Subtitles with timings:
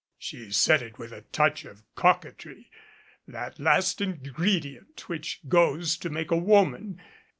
[0.17, 2.71] She said it with a touch of coquetry,
[3.27, 6.99] that last ingredient which goes to make a woman.